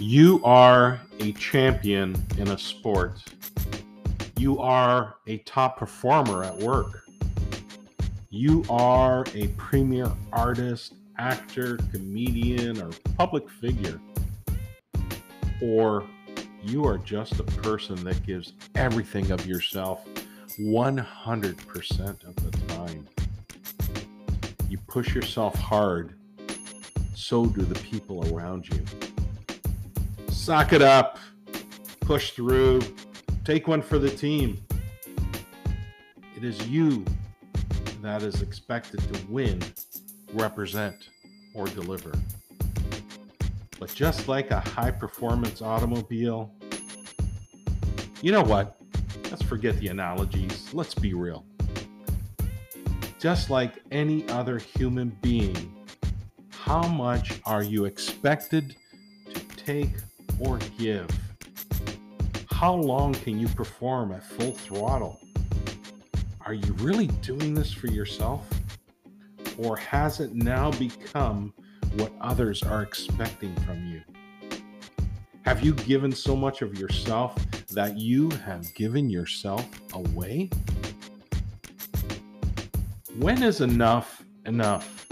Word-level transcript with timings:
You 0.00 0.40
are 0.44 0.98
a 1.18 1.32
champion 1.32 2.16
in 2.38 2.48
a 2.48 2.58
sport. 2.58 3.22
You 4.38 4.58
are 4.58 5.16
a 5.26 5.36
top 5.38 5.76
performer 5.76 6.42
at 6.42 6.56
work. 6.56 7.02
You 8.30 8.64
are 8.70 9.26
a 9.34 9.48
premier 9.58 10.10
artist, 10.32 10.94
actor, 11.18 11.76
comedian, 11.92 12.80
or 12.80 12.88
public 13.18 13.50
figure. 13.50 14.00
Or 15.60 16.06
you 16.62 16.86
are 16.86 16.96
just 16.96 17.38
a 17.38 17.44
person 17.44 18.02
that 18.04 18.24
gives 18.24 18.54
everything 18.76 19.30
of 19.30 19.44
yourself 19.44 20.06
100% 20.58 22.24
of 22.24 22.36
the 22.36 22.74
time. 22.74 23.06
You 24.70 24.78
push 24.88 25.14
yourself 25.14 25.56
hard, 25.56 26.14
so 27.14 27.44
do 27.44 27.60
the 27.60 27.78
people 27.80 28.34
around 28.34 28.66
you. 28.66 28.82
Sock 30.40 30.72
it 30.72 30.80
up, 30.80 31.18
push 32.00 32.30
through, 32.30 32.80
take 33.44 33.68
one 33.68 33.82
for 33.82 33.98
the 33.98 34.08
team. 34.08 34.58
It 36.34 36.44
is 36.44 36.66
you 36.66 37.04
that 38.00 38.22
is 38.22 38.40
expected 38.40 39.00
to 39.00 39.26
win, 39.28 39.62
represent, 40.32 41.10
or 41.54 41.66
deliver. 41.66 42.12
But 43.78 43.94
just 43.94 44.28
like 44.28 44.50
a 44.50 44.60
high 44.60 44.90
performance 44.90 45.60
automobile, 45.60 46.50
you 48.22 48.32
know 48.32 48.42
what? 48.42 48.80
Let's 49.30 49.42
forget 49.42 49.78
the 49.78 49.88
analogies. 49.88 50.72
Let's 50.72 50.94
be 50.94 51.12
real. 51.12 51.44
Just 53.18 53.50
like 53.50 53.74
any 53.90 54.26
other 54.30 54.58
human 54.58 55.10
being, 55.20 55.86
how 56.48 56.88
much 56.88 57.42
are 57.44 57.62
you 57.62 57.84
expected 57.84 58.74
to 59.34 59.40
take 59.54 59.90
or 60.40 60.58
give? 60.78 61.08
How 62.50 62.74
long 62.74 63.12
can 63.14 63.38
you 63.38 63.48
perform 63.48 64.12
at 64.12 64.24
full 64.24 64.52
throttle? 64.52 65.20
Are 66.44 66.54
you 66.54 66.72
really 66.74 67.06
doing 67.22 67.54
this 67.54 67.72
for 67.72 67.86
yourself? 67.86 68.48
Or 69.58 69.76
has 69.76 70.20
it 70.20 70.34
now 70.34 70.70
become 70.72 71.54
what 71.94 72.12
others 72.20 72.62
are 72.62 72.82
expecting 72.82 73.54
from 73.60 73.86
you? 73.86 74.02
Have 75.42 75.64
you 75.64 75.74
given 75.74 76.12
so 76.12 76.36
much 76.36 76.62
of 76.62 76.78
yourself 76.78 77.34
that 77.68 77.98
you 77.98 78.30
have 78.44 78.74
given 78.74 79.08
yourself 79.10 79.66
away? 79.92 80.50
When 83.18 83.42
is 83.42 83.60
enough 83.60 84.24
enough? 84.46 85.09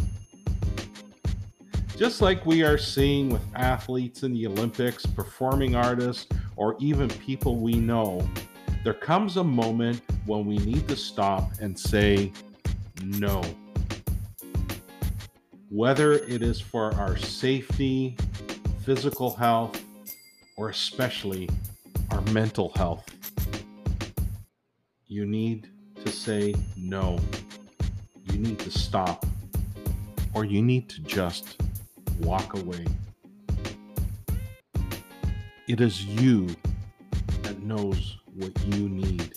Just 1.99 2.23
like 2.23 2.47
we 2.47 2.63
are 2.63 2.79
seeing 2.79 3.29
with 3.29 3.43
athletes 3.57 4.23
in 4.23 4.33
the 4.33 4.47
Olympics, 4.47 5.05
performing 5.05 5.75
artists, 5.75 6.29
or 6.55 6.77
even 6.79 7.09
people 7.09 7.57
we 7.57 7.75
know, 7.75 8.25
there 8.85 8.95
comes 8.95 9.37
a 9.37 9.43
moment 9.43 10.01
when 10.25 10.47
we 10.47 10.59
need 10.59 10.87
to 10.87 10.95
stop 10.95 11.51
and 11.61 11.77
say 11.77 12.31
no. 13.03 13.43
Whether 15.71 16.13
it 16.13 16.41
is 16.41 16.61
for 16.61 16.95
our 16.95 17.17
safety, 17.17 18.17
physical 18.85 19.35
health, 19.35 19.83
or 20.57 20.69
especially 20.69 21.51
our 22.13 22.21
mental 22.31 22.69
health. 22.77 23.05
You 25.09 25.27
need 25.27 25.69
to 26.05 26.13
say 26.13 26.55
no. 26.77 27.19
You 28.31 28.39
need 28.39 28.61
to 28.61 28.71
stop. 28.71 29.27
Or 30.33 30.45
you 30.45 30.63
need 30.63 30.89
to 30.91 31.01
just 31.01 31.61
walk 32.21 32.55
away. 32.55 32.85
It 35.69 35.81
is 35.81 36.05
you 36.05 36.49
that 37.43 37.63
knows 37.63 38.19
what 38.35 38.53
you 38.67 38.89
need. 38.89 39.33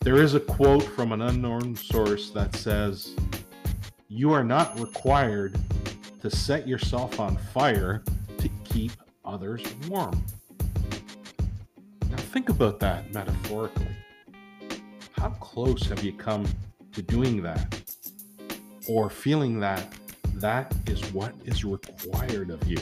There 0.00 0.22
is 0.22 0.34
a 0.34 0.40
quote 0.40 0.84
from 0.84 1.12
an 1.12 1.22
unknown 1.22 1.74
source 1.74 2.30
that 2.30 2.54
says, 2.54 3.14
You 4.08 4.32
are 4.32 4.44
not 4.44 4.78
required 4.78 5.58
to 6.20 6.30
set 6.30 6.66
yourself 6.66 7.20
on 7.20 7.36
fire 7.36 8.02
to 8.38 8.48
keep 8.64 8.92
others 9.24 9.62
warm. 9.88 10.24
Now, 12.10 12.16
think 12.16 12.48
about 12.48 12.78
that 12.80 13.12
metaphorically. 13.12 13.96
How 15.12 15.30
close 15.40 15.86
have 15.88 16.02
you 16.04 16.12
come 16.12 16.46
to 16.92 17.02
doing 17.02 17.42
that? 17.42 17.82
Or 18.88 19.10
feeling 19.10 19.60
that 19.60 19.92
that 20.40 20.74
is 20.86 21.02
what 21.12 21.34
is 21.44 21.64
required 21.64 22.50
of 22.50 22.66
you? 22.66 22.78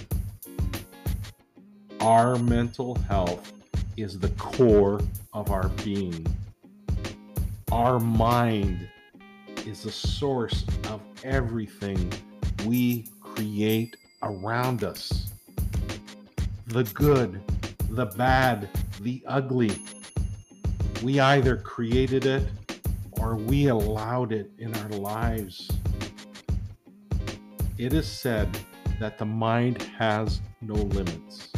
Our 2.01 2.37
mental 2.37 2.95
health 3.09 3.53
is 3.97 4.19
the 4.19 4.29
core 4.31 5.01
of 5.33 5.51
our 5.51 5.69
being. 5.85 6.27
Our 7.73 7.99
mind 7.99 8.89
is 9.67 9.83
the 9.83 9.91
source 9.91 10.65
of 10.89 11.01
everything 11.25 12.13
we 12.65 13.07
create 13.21 13.97
around 14.23 14.85
us 14.85 15.31
the 16.67 16.85
good, 16.85 17.41
the 17.91 18.07
bad, 18.07 18.69
the 19.01 19.23
ugly. 19.27 19.71
We 21.03 21.21
either 21.21 21.57
created 21.57 22.27
it 22.27 22.45
or 23.13 23.37
we 23.37 23.69
allowed 23.69 24.33
it 24.33 24.51
in 24.59 24.75
our 24.75 24.89
lives. 24.91 25.71
It 27.79 27.93
is 27.93 28.07
said 28.11 28.59
that 29.01 29.19
the 29.19 29.27
mind 29.27 29.83
has 29.99 30.41
no 30.63 30.73
limits. 30.73 31.53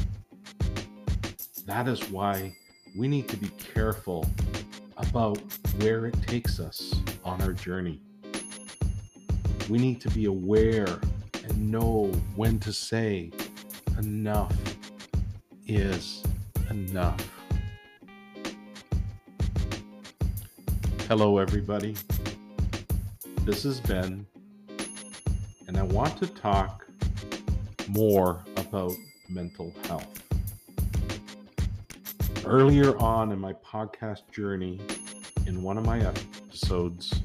That 1.65 1.87
is 1.87 2.11
why 2.11 2.57
we 2.97 3.07
need 3.07 3.29
to 3.29 3.37
be 3.37 3.47
careful 3.51 4.29
about 4.97 5.39
where 5.79 6.07
it 6.07 6.21
takes 6.27 6.59
us 6.59 6.93
on 7.25 7.41
our 7.41 7.53
journey. 7.53 8.03
We 9.69 9.79
need 9.79 10.01
to 10.01 10.11
be 10.11 10.25
aware 10.25 10.99
and 11.45 11.71
know 11.71 12.11
when 12.35 12.59
to 12.61 12.73
say 12.73 13.31
enough 13.97 14.57
is 15.69 16.25
enough. 16.69 17.25
Hello, 21.07 21.39
everybody. 21.39 21.95
This 23.45 23.65
is 23.65 23.79
Ben, 23.79 24.27
I 25.79 25.83
want 25.83 26.19
to 26.19 26.27
talk 26.27 26.87
more 27.87 28.45
about 28.57 28.93
mental 29.29 29.73
health. 29.85 30.25
Earlier 32.45 32.99
on 32.99 33.31
in 33.31 33.39
my 33.39 33.53
podcast 33.53 34.29
journey, 34.33 34.81
in 35.47 35.63
one 35.63 35.79
of 35.79 35.87
my 35.87 36.01
episodes, 36.01 37.23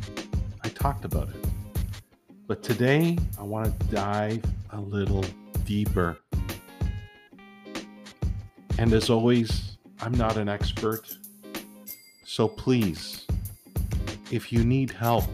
I 0.63 0.69
talked 0.69 1.03
about 1.03 1.29
it. 1.29 1.47
But 2.45 2.61
today, 2.61 3.17
I 3.39 3.43
want 3.43 3.79
to 3.79 3.85
dive 3.87 4.43
a 4.71 4.79
little 4.79 5.25
deeper 5.65 6.19
and 8.77 8.93
as 8.93 9.09
always, 9.09 9.77
I'm 10.01 10.13
not 10.13 10.37
an 10.37 10.49
expert. 10.49 11.17
So 12.23 12.47
please, 12.47 13.25
if 14.31 14.51
you 14.51 14.63
need 14.63 14.91
help, 14.91 15.25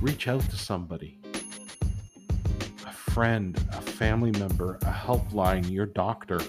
reach 0.00 0.28
out 0.28 0.42
to 0.50 0.56
somebody 0.56 1.19
friend, 3.20 3.54
a 3.72 3.82
family 3.82 4.30
member, 4.30 4.78
a 4.80 4.90
helpline, 4.90 5.70
your 5.70 5.84
doctor. 5.84 6.40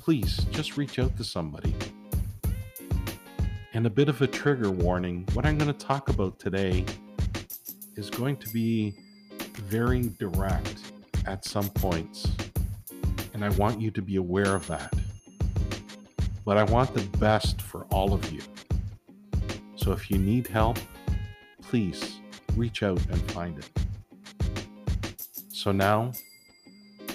Please 0.00 0.38
just 0.52 0.78
reach 0.78 0.98
out 0.98 1.14
to 1.18 1.22
somebody. 1.22 1.74
And 3.74 3.86
a 3.86 3.90
bit 3.90 4.08
of 4.08 4.22
a 4.22 4.26
trigger 4.26 4.70
warning 4.70 5.28
what 5.34 5.44
I'm 5.44 5.58
going 5.58 5.70
to 5.70 5.86
talk 5.86 6.08
about 6.08 6.38
today 6.38 6.86
is 7.96 8.08
going 8.08 8.38
to 8.38 8.48
be 8.54 8.94
very 9.56 10.04
direct 10.18 10.78
at 11.26 11.44
some 11.44 11.68
points 11.68 12.26
and 13.34 13.44
I 13.44 13.50
want 13.50 13.78
you 13.78 13.90
to 13.90 14.00
be 14.00 14.16
aware 14.16 14.54
of 14.54 14.66
that. 14.68 14.94
But 16.42 16.56
I 16.56 16.62
want 16.62 16.94
the 16.94 17.02
best 17.18 17.60
for 17.60 17.84
all 17.90 18.14
of 18.14 18.32
you. 18.32 18.40
So 19.76 19.92
if 19.92 20.10
you 20.10 20.16
need 20.16 20.46
help, 20.46 20.78
please 21.60 22.20
reach 22.56 22.82
out 22.82 23.04
and 23.10 23.20
find 23.32 23.58
it. 23.58 23.87
So 25.68 25.72
now, 25.72 26.12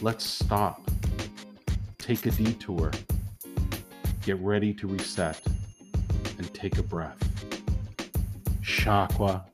let's 0.04 0.24
stop, 0.24 0.80
take 1.98 2.28
a 2.28 2.30
detour, 2.30 2.92
get 4.22 4.40
ready 4.42 4.76
to 4.76 4.86
reset, 4.86 5.42
and 6.38 6.54
take 6.54 6.78
a 6.78 6.84
breath. 6.84 7.18
Shakwa 8.62 9.46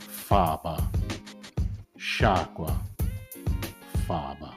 Faba. 0.00 0.82
Shakwa 1.98 2.74
Faba. 4.08 4.54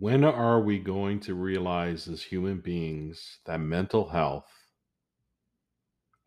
When 0.00 0.24
are 0.24 0.60
we 0.60 0.80
going 0.80 1.20
to 1.20 1.36
realize 1.36 2.08
as 2.08 2.24
human 2.24 2.58
beings 2.58 3.38
that 3.46 3.60
mental 3.60 4.08
health 4.08 4.46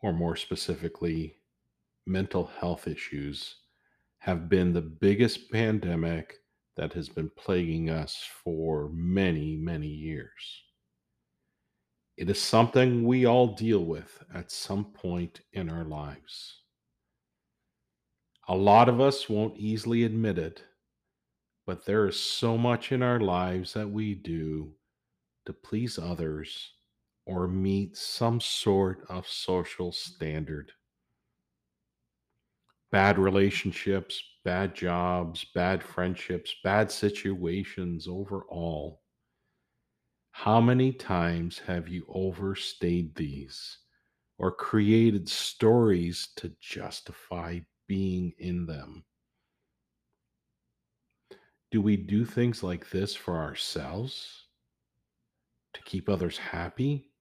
or 0.05 0.13
more 0.13 0.35
specifically, 0.35 1.35
mental 2.05 2.45
health 2.59 2.87
issues, 2.87 3.55
have 4.19 4.47
been 4.47 4.71
the 4.71 4.81
biggest 4.81 5.51
pandemic 5.51 6.35
that 6.77 6.93
has 6.93 7.09
been 7.09 7.31
plaguing 7.35 7.89
us 7.89 8.23
for 8.43 8.91
many, 8.93 9.55
many 9.55 9.87
years. 9.87 10.61
It 12.17 12.29
is 12.29 12.39
something 12.39 13.03
we 13.03 13.25
all 13.25 13.55
deal 13.55 13.83
with 13.83 14.23
at 14.31 14.51
some 14.51 14.85
point 14.85 15.41
in 15.53 15.71
our 15.71 15.85
lives. 15.85 16.59
A 18.47 18.55
lot 18.55 18.89
of 18.89 19.01
us 19.01 19.27
won't 19.27 19.57
easily 19.57 20.03
admit 20.03 20.37
it, 20.37 20.61
but 21.65 21.83
there 21.83 22.07
is 22.07 22.19
so 22.19 22.59
much 22.59 22.91
in 22.91 23.01
our 23.01 23.19
lives 23.19 23.73
that 23.73 23.89
we 23.89 24.13
do 24.13 24.71
to 25.47 25.53
please 25.53 25.97
others 25.97 26.74
or 27.25 27.47
meet 27.47 27.97
some 27.97 28.39
sort 28.41 29.05
of 29.09 29.27
social 29.27 29.91
standard. 29.91 30.73
Bad 32.89 33.19
relationships, 33.19 34.23
bad 34.43 34.73
jobs, 34.73 35.45
bad 35.53 35.83
friendships, 35.83 36.55
bad 36.63 36.89
situations 36.89 38.07
overall. 38.07 39.03
How 40.33 40.61
many 40.61 40.93
times 40.93 41.57
have 41.57 41.87
you 41.87 42.05
overstayed 42.07 43.15
these 43.15 43.79
or 44.37 44.51
created 44.51 45.29
stories 45.29 46.27
to 46.35 46.49
justify 46.59 47.61
being 47.87 48.33
in 48.37 48.67
them? 48.67 49.05
Do 51.69 51.79
we 51.79 51.95
do 51.95 52.25
things 52.25 52.63
like 52.63 52.89
this 52.89 53.13
for 53.13 53.37
ourselves? 53.37 54.47
To 55.73 55.81
keep 55.83 56.09
others 56.09 56.39
happy? 56.39 57.13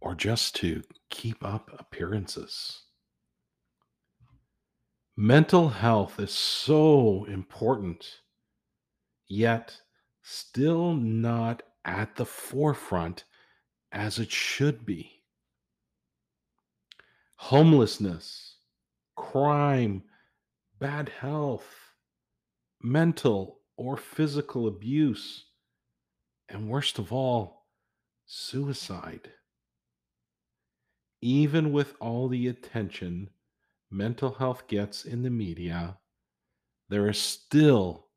Or 0.00 0.14
just 0.14 0.56
to 0.56 0.82
keep 1.10 1.44
up 1.44 1.70
appearances? 1.78 2.82
Mental 5.16 5.68
health 5.68 6.18
is 6.18 6.32
so 6.32 7.24
important, 7.24 8.20
yet 9.28 9.80
still 10.22 10.94
not 10.94 11.62
at 11.84 12.16
the 12.16 12.24
forefront 12.24 13.24
as 13.92 14.18
it 14.18 14.30
should 14.30 14.86
be. 14.86 15.22
Homelessness, 17.36 18.56
crime, 19.16 20.04
bad 20.78 21.10
health, 21.10 21.66
mental 22.82 23.60
or 23.76 23.96
physical 23.96 24.66
abuse, 24.66 25.44
and 26.48 26.68
worst 26.68 26.98
of 26.98 27.12
all, 27.12 27.66
suicide. 28.24 29.30
Even 31.22 31.72
with 31.72 31.94
all 32.00 32.28
the 32.28 32.48
attention 32.48 33.30
mental 33.90 34.32
health 34.32 34.66
gets 34.68 35.04
in 35.04 35.22
the 35.22 35.30
media, 35.30 35.98
there 36.88 37.08
is 37.08 37.20
still 37.20 38.08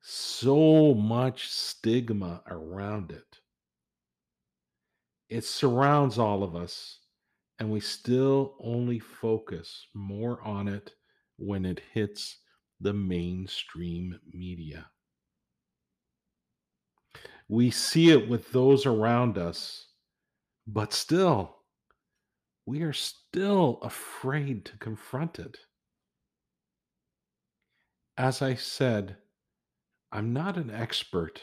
so 0.00 0.94
much 0.94 1.48
stigma 1.48 2.42
around 2.48 3.12
it. 3.12 3.38
It 5.28 5.44
surrounds 5.44 6.18
all 6.18 6.42
of 6.42 6.56
us, 6.56 6.98
and 7.58 7.70
we 7.70 7.80
still 7.80 8.56
only 8.60 8.98
focus 8.98 9.86
more 9.94 10.42
on 10.42 10.66
it 10.66 10.94
when 11.38 11.64
it 11.64 11.80
hits 11.92 12.38
the 12.80 12.92
mainstream 12.92 14.18
media. 14.32 14.90
We 17.48 17.70
see 17.70 18.10
it 18.10 18.28
with 18.28 18.50
those 18.50 18.86
around 18.86 19.38
us, 19.38 19.86
but 20.66 20.92
still, 20.92 21.61
we 22.66 22.82
are 22.82 22.92
still 22.92 23.78
afraid 23.82 24.64
to 24.66 24.76
confront 24.78 25.38
it. 25.38 25.58
As 28.16 28.42
I 28.42 28.54
said, 28.54 29.16
I'm 30.12 30.32
not 30.32 30.56
an 30.56 30.70
expert. 30.70 31.40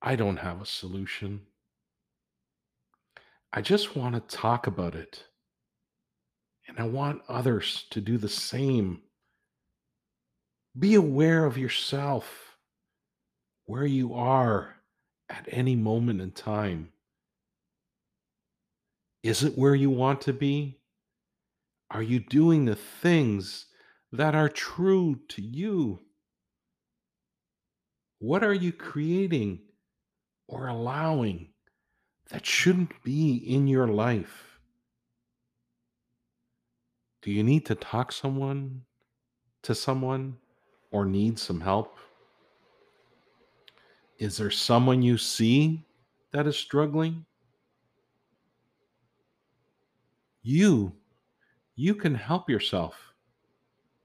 I 0.00 0.16
don't 0.16 0.38
have 0.38 0.60
a 0.60 0.66
solution. 0.66 1.42
I 3.52 3.60
just 3.60 3.96
want 3.96 4.14
to 4.14 4.36
talk 4.36 4.66
about 4.66 4.94
it. 4.94 5.24
And 6.66 6.78
I 6.78 6.84
want 6.84 7.22
others 7.28 7.86
to 7.90 8.00
do 8.00 8.18
the 8.18 8.28
same 8.28 9.02
be 10.78 10.94
aware 10.94 11.44
of 11.44 11.58
yourself, 11.58 12.56
where 13.64 13.86
you 13.86 14.14
are 14.14 14.76
at 15.28 15.48
any 15.50 15.74
moment 15.74 16.20
in 16.20 16.30
time. 16.30 16.92
Is 19.28 19.42
it 19.42 19.58
where 19.58 19.74
you 19.74 19.90
want 19.90 20.22
to 20.22 20.32
be? 20.32 20.78
Are 21.90 22.02
you 22.02 22.18
doing 22.18 22.64
the 22.64 22.76
things 22.76 23.66
that 24.10 24.34
are 24.34 24.48
true 24.48 25.20
to 25.28 25.42
you? 25.42 26.00
What 28.20 28.42
are 28.42 28.54
you 28.54 28.72
creating 28.72 29.60
or 30.46 30.68
allowing 30.68 31.50
that 32.30 32.46
shouldn't 32.46 33.02
be 33.04 33.36
in 33.36 33.68
your 33.68 33.86
life? 33.86 34.58
Do 37.20 37.30
you 37.30 37.42
need 37.42 37.66
to 37.66 37.74
talk 37.74 38.12
someone 38.12 38.82
to 39.62 39.74
someone? 39.74 40.38
or 40.90 41.04
need 41.04 41.38
some 41.38 41.60
help? 41.60 41.98
Is 44.18 44.38
there 44.38 44.50
someone 44.50 45.02
you 45.02 45.18
see 45.18 45.84
that 46.32 46.46
is 46.46 46.56
struggling? 46.56 47.26
You, 50.48 50.94
you 51.76 51.94
can 51.94 52.14
help 52.14 52.48
yourself 52.48 52.94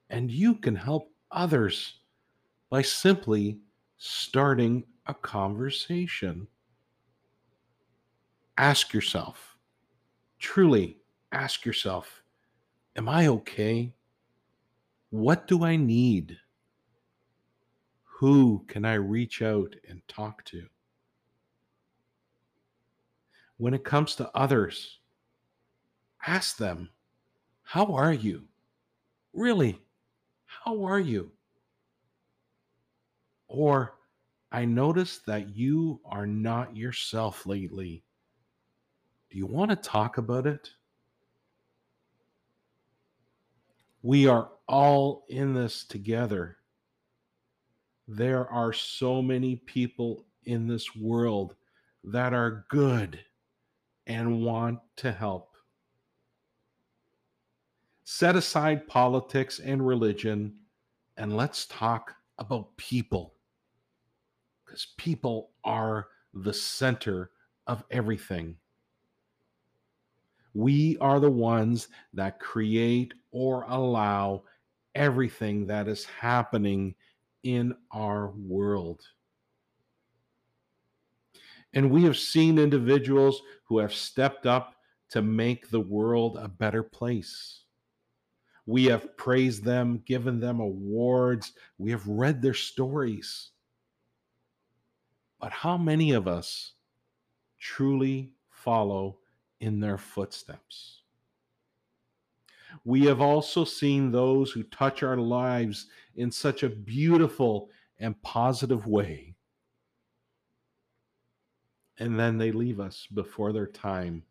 and 0.09 0.29
you 0.29 0.55
can 0.55 0.75
help 0.75 1.09
others 1.31 1.99
by 2.69 2.81
simply 2.81 3.61
starting 3.95 4.83
a 5.05 5.13
conversation. 5.13 6.45
Ask 8.57 8.93
yourself, 8.93 9.55
truly 10.37 10.97
ask 11.31 11.63
yourself, 11.63 12.21
Am 12.97 13.07
I 13.07 13.27
okay? 13.27 13.93
What 15.11 15.47
do 15.47 15.63
I 15.63 15.77
need? 15.77 16.37
Who 18.03 18.65
can 18.67 18.83
I 18.83 18.95
reach 18.95 19.41
out 19.41 19.77
and 19.87 20.05
talk 20.09 20.43
to? 20.47 20.65
When 23.55 23.73
it 23.73 23.85
comes 23.85 24.17
to 24.17 24.29
others, 24.35 24.99
ask 26.25 26.57
them, 26.57 26.89
How 27.63 27.93
are 27.93 28.13
you? 28.13 28.43
Really, 29.33 29.79
how 30.45 30.83
are 30.85 30.99
you? 30.99 31.31
Or, 33.47 33.95
I 34.51 34.65
noticed 34.65 35.25
that 35.25 35.55
you 35.55 35.99
are 36.05 36.27
not 36.27 36.75
yourself 36.75 37.45
lately. 37.45 38.03
Do 39.31 39.37
you 39.37 39.47
want 39.47 39.71
to 39.71 39.75
talk 39.75 40.19
about 40.19 40.45
it? 40.45 40.69
We 44.03 44.27
are 44.27 44.51
all 44.67 45.25
in 45.29 45.53
this 45.53 45.85
together. 45.85 46.57
There 48.07 48.47
are 48.49 48.73
so 48.73 49.21
many 49.21 49.55
people 49.55 50.25
in 50.43 50.67
this 50.67 50.95
world 50.95 51.55
that 52.03 52.33
are 52.33 52.65
good 52.69 53.19
and 54.05 54.41
want 54.43 54.79
to 54.97 55.11
help. 55.11 55.52
Set 58.05 58.35
aside 58.35 58.87
politics 58.87 59.59
and 59.59 59.85
religion 59.85 60.53
and 61.17 61.35
let's 61.37 61.65
talk 61.67 62.15
about 62.37 62.75
people. 62.77 63.35
Because 64.65 64.87
people 64.97 65.51
are 65.63 66.07
the 66.33 66.53
center 66.53 67.31
of 67.67 67.83
everything. 67.91 68.57
We 70.53 70.97
are 70.99 71.19
the 71.19 71.31
ones 71.31 71.87
that 72.13 72.39
create 72.39 73.13
or 73.31 73.65
allow 73.67 74.43
everything 74.95 75.65
that 75.67 75.87
is 75.87 76.05
happening 76.05 76.95
in 77.43 77.75
our 77.91 78.31
world. 78.31 79.01
And 81.73 81.89
we 81.89 82.03
have 82.03 82.17
seen 82.17 82.59
individuals 82.59 83.41
who 83.65 83.79
have 83.79 83.93
stepped 83.93 84.45
up 84.45 84.75
to 85.09 85.21
make 85.21 85.69
the 85.69 85.79
world 85.79 86.37
a 86.37 86.47
better 86.47 86.83
place. 86.83 87.62
We 88.65 88.85
have 88.85 89.17
praised 89.17 89.63
them, 89.63 90.03
given 90.05 90.39
them 90.39 90.59
awards, 90.59 91.53
we 91.77 91.91
have 91.91 92.07
read 92.07 92.41
their 92.41 92.53
stories. 92.53 93.51
But 95.39 95.51
how 95.51 95.77
many 95.77 96.13
of 96.13 96.27
us 96.27 96.73
truly 97.59 98.31
follow 98.49 99.17
in 99.59 99.81
their 99.81 99.97
footsteps? 99.97 101.01
We 102.85 103.05
have 103.05 103.21
also 103.21 103.65
seen 103.65 104.11
those 104.11 104.51
who 104.51 104.63
touch 104.63 105.03
our 105.03 105.17
lives 105.17 105.87
in 106.15 106.31
such 106.31 106.63
a 106.63 106.69
beautiful 106.69 107.69
and 107.99 108.21
positive 108.21 108.87
way. 108.87 109.35
And 111.99 112.19
then 112.19 112.37
they 112.37 112.51
leave 112.51 112.79
us 112.79 113.07
before 113.13 113.53
their 113.53 113.67
time 113.67 114.23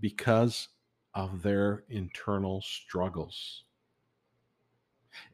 because 0.00 0.68
of 1.14 1.42
their 1.42 1.84
internal 1.88 2.62
struggles. 2.62 3.64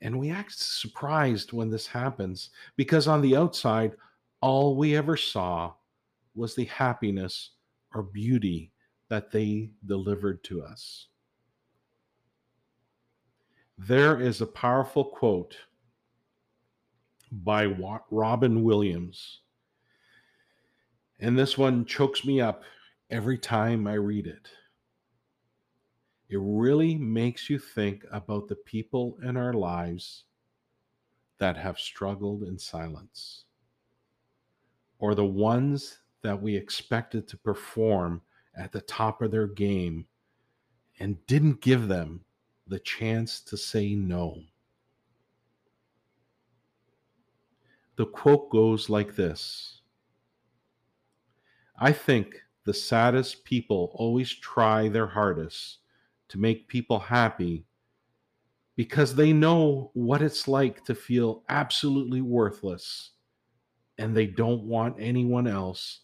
And 0.02 0.18
we 0.18 0.30
act 0.30 0.52
surprised 0.58 1.52
when 1.52 1.70
this 1.70 1.87
happens 1.87 2.50
because 2.76 3.06
on 3.06 3.23
the 3.23 3.37
outside, 3.37 3.92
all 4.40 4.76
we 4.76 4.97
ever 4.97 5.16
saw 5.16 5.73
was 6.35 6.54
the 6.54 6.64
happiness 6.64 7.50
or 7.94 8.02
beauty 8.02 8.73
that 9.08 9.30
they 9.30 9.70
delivered 9.87 10.42
to 10.44 10.62
us. 10.62 11.06
There 13.78 14.20
is 14.20 14.40
a 14.40 14.47
powerful 14.47 15.04
quote 15.04 15.56
by 17.30 17.66
Robin 18.11 18.64
Williams. 18.64 19.40
And 21.20 21.38
this 21.38 21.56
one 21.56 21.85
chokes 21.85 22.25
me 22.25 22.40
up 22.40 22.62
every 23.11 23.38
time 23.38 23.87
I 23.87 23.94
read 23.94 24.26
it. 24.26 24.49
It 26.28 26.38
really 26.40 26.97
makes 26.97 27.49
you 27.49 27.58
think 27.58 28.04
about 28.12 28.49
the 28.49 28.56
people 28.56 29.18
in 29.23 29.37
our 29.37 29.54
lives 29.54 30.25
that 31.38 31.56
have 31.56 31.78
struggled 31.78 32.42
in 32.42 32.58
silence, 32.58 33.44
or 34.99 35.14
the 35.14 35.25
ones 35.25 36.00
that 36.23 36.40
we 36.40 36.54
expected 36.54 37.26
to 37.28 37.37
perform 37.38 38.20
at 38.56 38.73
the 38.73 38.80
top 38.82 39.23
of 39.23 39.30
their 39.30 39.47
game 39.47 40.06
and 40.99 41.25
didn't 41.26 41.61
give 41.61 41.88
them 41.88 42.25
the 42.66 42.80
chance 42.80 43.40
to 43.40 43.56
say 43.56 43.94
no. 43.94 44.42
The 47.97 48.06
quote 48.06 48.50
goes 48.50 48.90
like 48.90 49.16
this 49.16 49.80
I 51.80 51.92
think 51.92 52.42
the 52.64 52.75
saddest 52.75 53.44
people 53.44 53.92
always 53.94 54.30
try 54.30 54.88
their 54.88 55.06
hardest 55.06 55.77
to 56.28 56.38
make 56.38 56.68
people 56.68 56.99
happy 56.99 57.64
because 58.76 59.14
they 59.14 59.32
know 59.32 59.90
what 59.94 60.23
it's 60.23 60.47
like 60.47 60.85
to 60.85 60.94
feel 60.94 61.42
absolutely 61.49 62.20
worthless 62.20 63.11
and 63.99 64.16
they 64.16 64.26
don't 64.26 64.62
want 64.62 64.97
anyone 64.99 65.47
else 65.47 66.00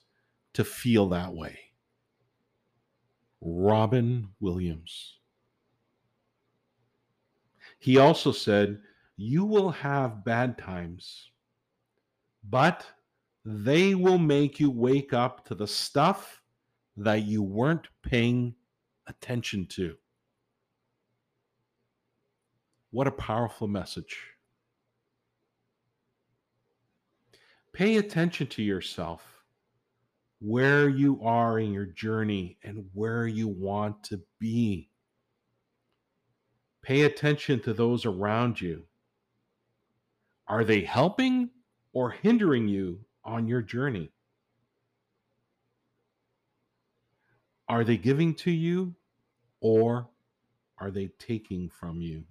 to 0.54 0.64
feel 0.64 1.08
that 1.08 1.32
way. 1.32 1.58
Robin 3.40 4.28
Williams. 4.40 5.18
He 7.78 7.98
also 7.98 8.32
said, 8.32 8.80
You 9.16 9.44
will 9.44 9.70
have 9.70 10.24
bad 10.24 10.56
times, 10.56 11.30
but 12.48 12.86
they 13.44 13.94
will 13.94 14.18
make 14.18 14.58
you 14.58 14.70
wake 14.70 15.12
up 15.12 15.44
to 15.46 15.54
the 15.54 15.66
stuff 15.66 16.40
that 16.96 17.24
you 17.24 17.42
weren't 17.42 17.88
paying 18.02 18.54
attention 19.06 19.66
to. 19.66 19.94
What 22.94 23.08
a 23.08 23.10
powerful 23.10 23.66
message. 23.66 24.20
Pay 27.72 27.96
attention 27.96 28.46
to 28.46 28.62
yourself, 28.62 29.42
where 30.38 30.88
you 30.88 31.20
are 31.24 31.58
in 31.58 31.72
your 31.72 31.86
journey, 31.86 32.56
and 32.62 32.88
where 32.92 33.26
you 33.26 33.48
want 33.48 34.04
to 34.04 34.20
be. 34.38 34.90
Pay 36.82 37.02
attention 37.02 37.58
to 37.62 37.74
those 37.74 38.06
around 38.06 38.60
you. 38.60 38.84
Are 40.46 40.62
they 40.62 40.82
helping 40.82 41.50
or 41.92 42.12
hindering 42.12 42.68
you 42.68 43.00
on 43.24 43.48
your 43.48 43.62
journey? 43.62 44.12
Are 47.68 47.82
they 47.82 47.96
giving 47.96 48.36
to 48.36 48.52
you 48.52 48.94
or 49.60 50.10
are 50.78 50.92
they 50.92 51.08
taking 51.18 51.68
from 51.68 52.00
you? 52.00 52.22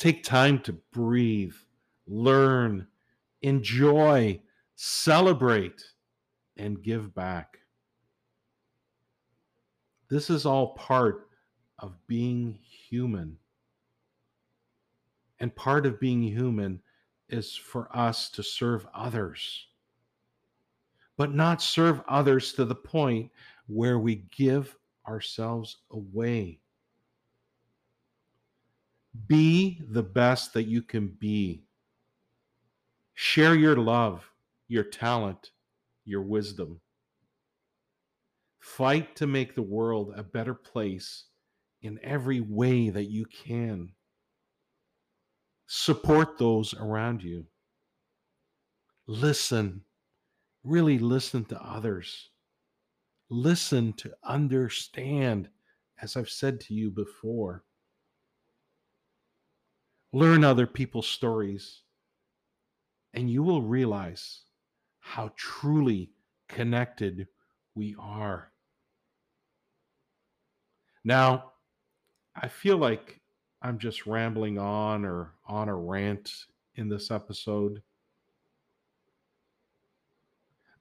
Take 0.00 0.24
time 0.24 0.60
to 0.60 0.72
breathe, 0.94 1.52
learn, 2.06 2.86
enjoy, 3.42 4.40
celebrate, 4.74 5.84
and 6.56 6.82
give 6.82 7.14
back. 7.14 7.58
This 10.08 10.30
is 10.30 10.46
all 10.46 10.68
part 10.68 11.28
of 11.80 11.98
being 12.06 12.58
human. 12.62 13.36
And 15.38 15.54
part 15.54 15.84
of 15.84 16.00
being 16.00 16.22
human 16.22 16.80
is 17.28 17.54
for 17.54 17.94
us 17.94 18.30
to 18.30 18.42
serve 18.42 18.86
others, 18.94 19.66
but 21.18 21.34
not 21.34 21.60
serve 21.60 22.00
others 22.08 22.54
to 22.54 22.64
the 22.64 22.74
point 22.74 23.30
where 23.66 23.98
we 23.98 24.24
give 24.34 24.74
ourselves 25.06 25.82
away. 25.90 26.58
Be 29.26 29.80
the 29.88 30.02
best 30.02 30.52
that 30.54 30.64
you 30.64 30.82
can 30.82 31.08
be. 31.08 31.64
Share 33.14 33.54
your 33.54 33.76
love, 33.76 34.30
your 34.68 34.84
talent, 34.84 35.50
your 36.04 36.22
wisdom. 36.22 36.80
Fight 38.60 39.16
to 39.16 39.26
make 39.26 39.54
the 39.54 39.62
world 39.62 40.12
a 40.16 40.22
better 40.22 40.54
place 40.54 41.24
in 41.82 41.98
every 42.02 42.40
way 42.40 42.90
that 42.90 43.10
you 43.10 43.24
can. 43.26 43.92
Support 45.66 46.38
those 46.38 46.74
around 46.74 47.22
you. 47.22 47.46
Listen, 49.06 49.82
really 50.62 50.98
listen 50.98 51.44
to 51.46 51.60
others. 51.62 52.30
Listen 53.28 53.92
to 53.94 54.12
understand, 54.24 55.48
as 56.00 56.16
I've 56.16 56.28
said 56.28 56.60
to 56.62 56.74
you 56.74 56.90
before. 56.90 57.64
Learn 60.12 60.44
other 60.44 60.66
people's 60.66 61.06
stories, 61.06 61.82
and 63.14 63.30
you 63.30 63.42
will 63.42 63.62
realize 63.62 64.42
how 64.98 65.32
truly 65.36 66.10
connected 66.48 67.28
we 67.74 67.94
are. 67.98 68.52
Now, 71.04 71.52
I 72.34 72.48
feel 72.48 72.76
like 72.76 73.20
I'm 73.62 73.78
just 73.78 74.06
rambling 74.06 74.58
on 74.58 75.04
or 75.04 75.34
on 75.46 75.68
a 75.68 75.76
rant 75.76 76.32
in 76.74 76.88
this 76.88 77.10
episode. 77.10 77.82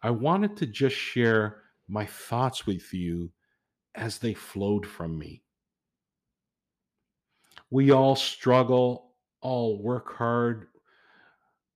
I 0.01 0.11
wanted 0.11 0.55
to 0.57 0.65
just 0.65 0.95
share 0.95 1.63
my 1.87 2.05
thoughts 2.05 2.65
with 2.65 2.93
you 2.93 3.31
as 3.95 4.17
they 4.17 4.33
flowed 4.33 4.85
from 4.85 5.17
me. 5.17 5.43
We 7.69 7.91
all 7.91 8.15
struggle 8.15 9.08
all 9.41 9.81
work 9.81 10.13
hard. 10.15 10.67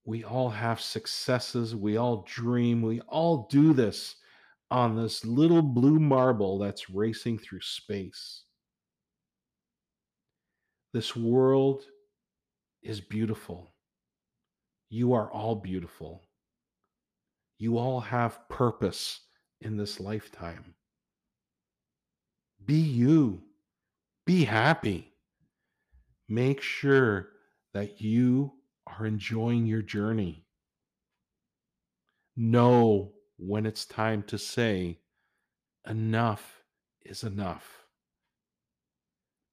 We 0.05 0.24
all 0.24 0.50
have 0.50 0.82
successes. 0.82 1.75
We 1.75 1.98
all 1.98 2.25
dream. 2.27 2.82
We 2.82 3.00
all 3.01 3.48
do 3.50 3.74
this 3.74 4.15
on 4.70 4.96
this 4.96 5.24
little 5.24 5.62
blue 5.62 6.00
marble 6.00 6.58
that's 6.58 6.89
racing 6.89 7.39
through 7.39 7.62
space. 7.62 8.43
This 10.93 11.15
world 11.15 11.84
is 12.82 13.00
beautiful. 13.00 13.74
You 14.89 15.13
are 15.13 15.32
all 15.32 15.55
beautiful. 15.55 16.24
You 17.58 17.77
all 17.77 18.00
have 18.00 18.48
purpose 18.50 19.22
in 19.62 19.77
this 19.77 20.00
lifetime. 20.00 20.75
Be 22.65 22.75
you. 22.75 23.41
Be 24.25 24.43
happy. 24.43 25.13
Make 26.29 26.62
sure 26.62 27.29
that 27.74 28.01
you 28.01 28.53
are 28.88 29.06
enjoying 29.06 29.65
your 29.65 29.82
journey. 29.82 30.46
Know 32.36 33.13
when 33.38 33.65
it's 33.65 33.86
time 33.86 34.24
to 34.24 34.38
say, 34.38 35.00
enough 35.88 36.63
is 37.06 37.24
enough. 37.24 37.86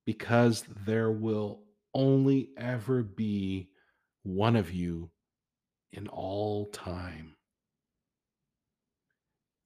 Because 0.07 0.65
there 0.87 1.11
will 1.11 1.63
only 1.95 2.51
ever 2.57 3.03
be 3.03 3.71
one 4.23 4.57
of 4.57 4.73
you 4.73 5.11
in 5.93 6.09
all 6.09 6.67
time. 6.67 7.37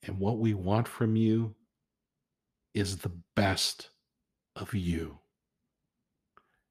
And 0.02 0.18
what 0.18 0.38
we 0.38 0.54
want 0.54 0.86
from 0.86 1.16
you 1.16 1.54
is 2.74 2.98
the 2.98 3.12
best 3.34 3.90
of 4.56 4.74
you. 4.74 5.18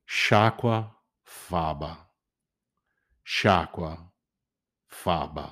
Shakwa 0.07 0.89
Faba. 1.33 1.97
Shakwa 3.25 3.97
Faba. 4.89 5.49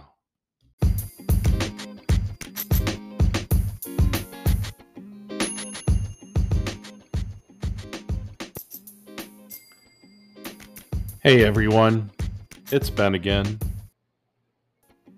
Hey 11.24 11.44
everyone, 11.44 12.10
it's 12.72 12.90
Ben 12.90 13.16
again. 13.16 13.60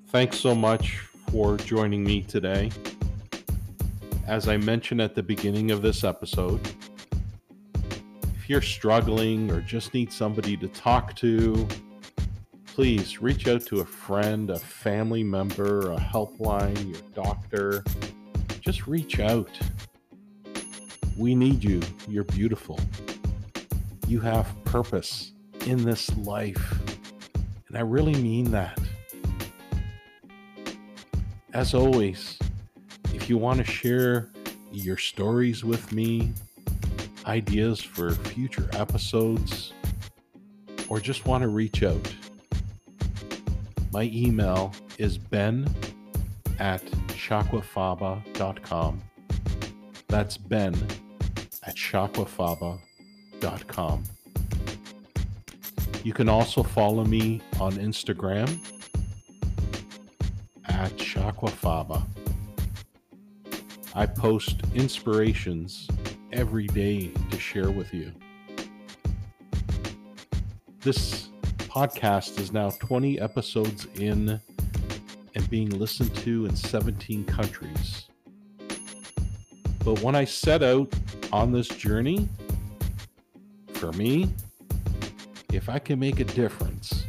Thanks 0.08 0.40
so 0.40 0.56
much 0.56 0.98
for 1.30 1.58
joining 1.58 2.04
me 2.04 2.22
today. 2.24 2.72
as 4.28 4.48
I 4.48 4.58
mentioned 4.58 5.02
at 5.02 5.16
the 5.16 5.24
beginning 5.24 5.72
of 5.72 5.82
this 5.82 6.04
episode, 6.04 6.62
if 8.44 8.50
you're 8.50 8.62
struggling 8.62 9.50
or 9.50 9.62
just 9.62 9.94
need 9.94 10.12
somebody 10.12 10.58
to 10.58 10.68
talk 10.68 11.16
to, 11.16 11.66
please 12.66 13.22
reach 13.22 13.48
out 13.48 13.66
to 13.66 13.80
a 13.80 13.86
friend, 13.86 14.50
a 14.50 14.60
family 14.60 15.24
member, 15.24 15.94
a 15.94 15.96
helpline, 15.96 16.92
your 16.92 17.02
doctor. 17.16 17.86
Just 18.60 18.86
reach 18.86 19.22
out. 19.22 19.58
We 21.18 21.36
need 21.36 21.64
you. 21.64 21.80
You're 22.06 22.26
beautiful. 22.26 22.78
You 24.10 24.20
have 24.20 24.54
purpose 24.66 25.32
in 25.66 25.82
this 25.86 26.14
life. 26.18 26.82
And 27.70 27.78
I 27.78 27.82
really 27.82 28.16
mean 28.16 28.52
that. 28.52 28.78
As 31.54 31.74
always, 31.74 32.38
if 33.14 33.30
you 33.30 33.38
want 33.38 33.60
to 33.60 33.64
share 33.64 34.32
your 34.70 34.98
stories 34.98 35.64
with 35.64 35.94
me, 35.94 36.34
ideas 37.26 37.82
for 37.82 38.12
future 38.12 38.70
episodes, 38.74 39.74
or 40.90 41.00
just 41.00 41.26
want 41.26 41.42
to 41.42 41.48
reach 41.48 41.82
out, 41.84 42.14
my 43.92 44.04
email 44.14 44.74
is 44.98 45.18
ben 45.18 45.68
at 46.60 46.84
shakwafaba.com. 47.10 49.02
That's 50.08 50.38
ben 50.38 50.76
at 51.64 51.76
shakwafaba.com. 51.76 54.04
You 56.04 56.14
can 56.14 56.28
also 56.28 56.64
follow 56.64 57.06
me 57.06 57.42
on 57.60 57.74
Instagram 57.74 58.58
at 60.66 60.92
shakwafaba. 60.98 62.04
I 63.96 64.06
post 64.06 64.62
inspirations 64.74 65.88
every 66.34 66.66
day 66.68 67.12
to 67.30 67.40
share 67.40 67.70
with 67.70 67.94
you. 67.94 68.12
This 70.82 71.30
podcast 71.58 72.40
is 72.40 72.52
now 72.52 72.72
20 72.72 73.20
episodes 73.20 73.86
in 73.96 74.42
and 75.36 75.50
being 75.52 75.70
listened 75.70 76.14
to 76.18 76.48
in 76.48 76.56
17 76.56 77.24
countries. 77.26 78.08
But 79.86 80.02
when 80.02 80.16
I 80.16 80.26
set 80.26 80.64
out 80.64 80.92
on 81.32 81.52
this 81.52 81.68
journey, 81.68 82.28
for 83.74 83.92
me, 83.94 84.34
if 85.52 85.70
I 85.70 85.78
can 85.78 86.00
make 86.00 86.20
a 86.20 86.26
difference 86.26 87.06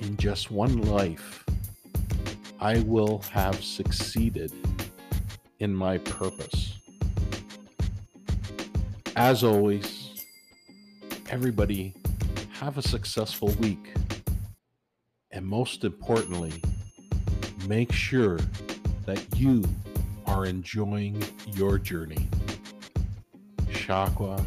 in 0.00 0.16
just 0.18 0.50
one 0.50 0.82
life, 0.82 1.44
I 2.60 2.80
will 2.80 3.20
have 3.30 3.64
succeeded 3.64 4.52
in 5.60 5.74
my 5.74 5.98
purpose. 5.98 6.73
As 9.16 9.44
always, 9.44 10.24
everybody 11.30 11.94
have 12.50 12.78
a 12.78 12.82
successful 12.82 13.48
week. 13.60 13.94
And 15.30 15.46
most 15.46 15.84
importantly, 15.84 16.60
make 17.68 17.92
sure 17.92 18.40
that 19.06 19.24
you 19.36 19.62
are 20.26 20.46
enjoying 20.46 21.22
your 21.52 21.78
journey. 21.78 22.28
Shakwa 23.68 24.44